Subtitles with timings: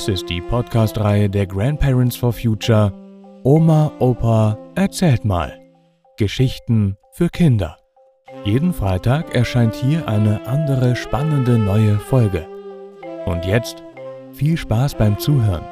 [0.00, 2.90] Dies ist die Podcast-Reihe der Grandparents for Future
[3.44, 5.60] Oma, Opa, erzählt mal.
[6.16, 7.76] Geschichten für Kinder.
[8.46, 12.48] Jeden Freitag erscheint hier eine andere spannende neue Folge.
[13.26, 13.82] Und jetzt
[14.32, 15.66] viel Spaß beim Zuhören.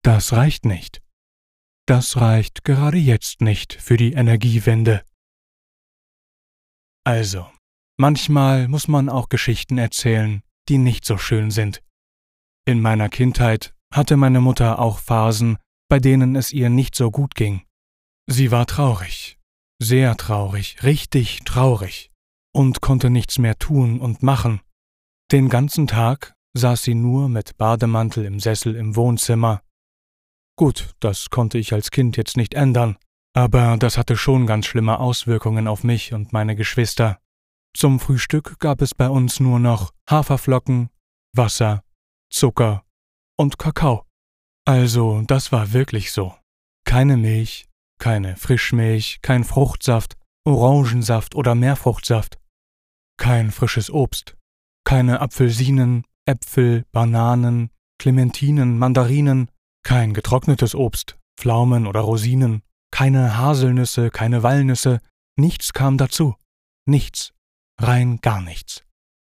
[0.00, 1.02] Das reicht nicht.
[1.84, 5.02] Das reicht gerade jetzt nicht für die Energiewende.
[7.04, 7.46] Also,
[7.98, 11.82] manchmal muss man auch Geschichten erzählen, die nicht so schön sind.
[12.66, 15.58] In meiner Kindheit hatte meine Mutter auch Phasen,
[15.88, 17.62] bei denen es ihr nicht so gut ging.
[18.26, 19.38] Sie war traurig,
[19.82, 22.10] sehr traurig, richtig traurig,
[22.54, 24.60] und konnte nichts mehr tun und machen.
[25.30, 29.60] Den ganzen Tag saß sie nur mit Bademantel im Sessel im Wohnzimmer.
[30.56, 32.96] Gut, das konnte ich als Kind jetzt nicht ändern,
[33.34, 37.18] aber das hatte schon ganz schlimme Auswirkungen auf mich und meine Geschwister.
[37.76, 40.90] Zum Frühstück gab es bei uns nur noch Haferflocken,
[41.34, 41.82] Wasser,
[42.30, 42.84] Zucker
[43.36, 44.04] und Kakao.
[44.64, 46.34] Also, das war wirklich so.
[46.86, 47.66] Keine Milch,
[47.98, 52.38] keine Frischmilch, kein Fruchtsaft, Orangensaft oder Meerfruchtsaft.
[53.18, 54.36] Kein frisches Obst.
[54.84, 59.50] Keine Apfelsinen, Äpfel, Bananen, Clementinen, Mandarinen,
[59.82, 62.62] kein getrocknetes Obst, Pflaumen oder Rosinen,
[62.94, 65.00] keine Haselnüsse, keine Walnüsse,
[65.36, 66.36] nichts kam dazu.
[66.86, 67.34] Nichts.
[67.76, 68.84] Rein gar nichts.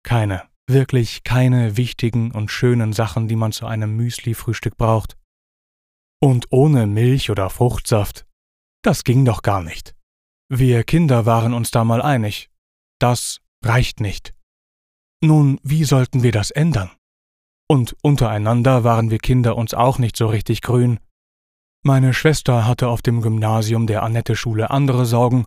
[0.03, 5.19] Keine, wirklich keine wichtigen und schönen Sachen, die man zu einem Müsli-Frühstück braucht.
[6.23, 8.27] Und ohne Milch oder Fruchtsaft.
[8.83, 9.95] Das ging doch gar nicht.
[10.49, 12.49] Wir Kinder waren uns da mal einig.
[12.99, 14.33] Das reicht nicht.
[15.23, 16.93] Nun, wie sollten wir das ändern?
[17.69, 20.99] Und untereinander waren wir Kinder uns auch nicht so richtig grün,
[21.83, 25.47] meine Schwester hatte auf dem Gymnasium der Annette-Schule andere Sorgen,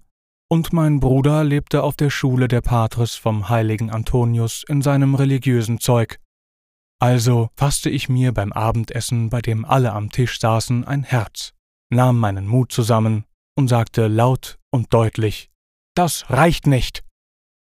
[0.50, 5.80] und mein Bruder lebte auf der Schule der Patres vom heiligen Antonius in seinem religiösen
[5.80, 6.20] Zeug.
[7.00, 11.54] Also fasste ich mir beim Abendessen, bei dem alle am Tisch saßen, ein Herz,
[11.90, 13.26] nahm meinen Mut zusammen
[13.56, 15.50] und sagte laut und deutlich
[15.96, 17.04] Das reicht nicht.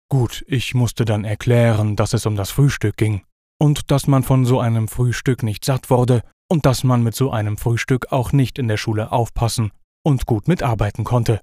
[0.08, 3.22] Gut, ich musste dann erklären, dass es um das Frühstück ging,
[3.58, 7.30] und dass man von so einem Frühstück nicht satt wurde und dass man mit so
[7.30, 9.72] einem Frühstück auch nicht in der Schule aufpassen
[10.04, 11.40] und gut mitarbeiten konnte.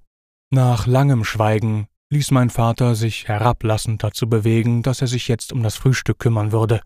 [0.51, 5.63] Nach langem Schweigen ließ mein Vater sich herablassend dazu bewegen, dass er sich jetzt um
[5.63, 6.81] das Frühstück kümmern würde.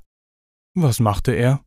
[0.73, 1.65] Was machte er?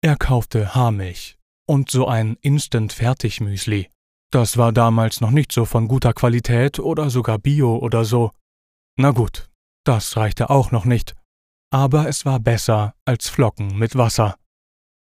[0.00, 3.88] Er kaufte Haarmilch und so ein Instant-Fertig-Müsli.
[4.30, 8.30] Das war damals noch nicht so von guter Qualität oder sogar Bio oder so.
[8.96, 9.50] Na gut,
[9.84, 11.16] das reichte auch noch nicht.
[11.72, 14.36] Aber es war besser als Flocken mit Wasser.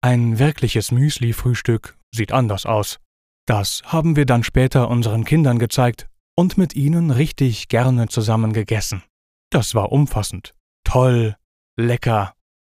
[0.04, 3.00] Ein wirkliches Müsli-Frühstück sieht anders aus.
[3.46, 9.02] Das haben wir dann später unseren Kindern gezeigt und mit ihnen richtig gerne zusammen gegessen.
[9.50, 10.54] Das war umfassend,
[10.86, 11.38] toll,
[11.78, 12.34] lecker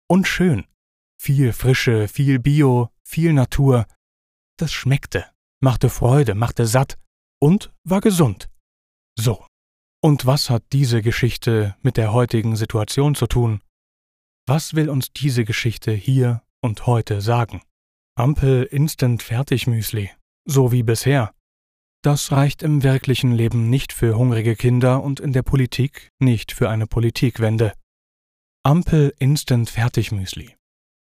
[0.09, 0.65] und schön.
[1.21, 3.85] Viel Frische, viel Bio, viel Natur.
[4.57, 5.27] Das schmeckte,
[5.61, 6.97] machte Freude, machte satt
[7.39, 8.49] und war gesund.
[9.15, 9.45] So.
[10.01, 13.61] Und was hat diese Geschichte mit der heutigen Situation zu tun?
[14.47, 17.61] Was will uns diese Geschichte hier und heute sagen.
[18.15, 20.11] Ampel Instant Fertigmüsli,
[20.45, 21.31] so wie bisher.
[22.01, 26.69] Das reicht im wirklichen Leben nicht für hungrige Kinder und in der Politik nicht für
[26.69, 27.73] eine Politikwende.
[28.63, 30.55] Ampel Instant Fertigmüsli.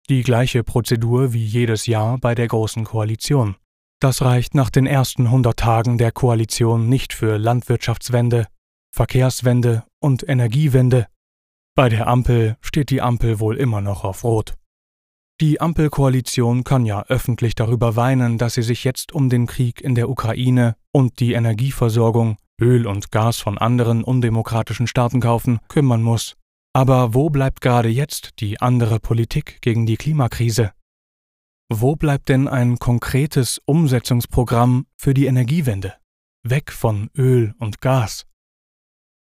[0.09, 3.57] Die gleiche Prozedur wie jedes Jahr bei der Großen Koalition.
[4.01, 8.49] Das reicht nach den ersten 100 Tagen der Koalition nicht für Landwirtschaftswende,
[8.93, 11.07] Verkehrswende und Energiewende.
[11.77, 14.57] Bei der Ampel steht die Ampel wohl immer noch auf Rot.
[15.43, 19.97] Die Ampelkoalition kann ja öffentlich darüber weinen, dass sie sich jetzt um den Krieg in
[19.97, 26.37] der Ukraine und die Energieversorgung, Öl und Gas von anderen undemokratischen Staaten kaufen, kümmern muss.
[26.73, 30.71] Aber wo bleibt gerade jetzt die andere Politik gegen die Klimakrise?
[31.69, 35.95] Wo bleibt denn ein konkretes Umsetzungsprogramm für die Energiewende?
[36.45, 38.27] Weg von Öl und Gas.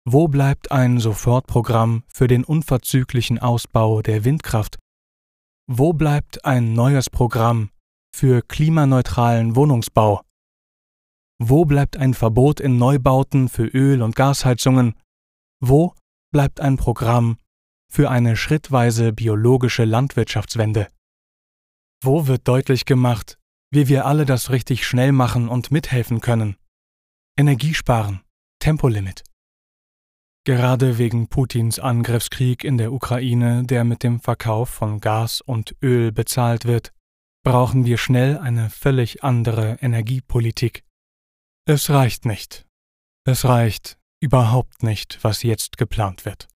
[0.05, 4.77] Wo bleibt ein Sofortprogramm für den unverzüglichen Ausbau der Windkraft
[5.67, 7.69] wo bleibt ein neues Programm
[8.13, 10.21] für klimaneutralen Wohnungsbau?
[11.39, 14.95] Wo bleibt ein Verbot in Neubauten für Öl- und Gasheizungen?
[15.61, 15.93] Wo
[16.31, 17.37] bleibt ein Programm
[17.89, 20.89] für eine schrittweise biologische Landwirtschaftswende?
[22.03, 23.39] Wo wird deutlich gemacht,
[23.71, 26.57] wie wir alle das richtig schnell machen und mithelfen können?
[27.37, 28.21] Energiesparen,
[28.59, 29.23] Tempolimit.
[30.45, 36.11] Gerade wegen Putins Angriffskrieg in der Ukraine, der mit dem Verkauf von Gas und Öl
[36.11, 36.91] bezahlt wird,
[37.43, 40.83] brauchen wir schnell eine völlig andere Energiepolitik.
[41.65, 42.65] Es reicht nicht.
[43.25, 46.49] Es reicht überhaupt nicht, was jetzt geplant wird.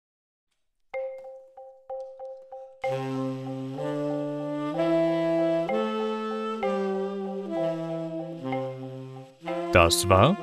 [9.72, 10.36] Das war?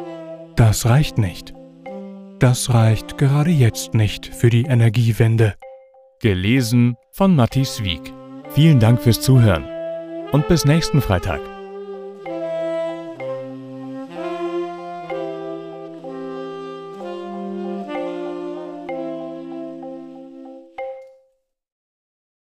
[0.55, 1.53] Das reicht nicht.
[2.43, 5.53] Das reicht gerade jetzt nicht für die Energiewende.
[6.19, 8.11] Gelesen von Matthias Wieck.
[8.49, 9.63] Vielen Dank fürs Zuhören
[10.33, 11.39] und bis nächsten Freitag.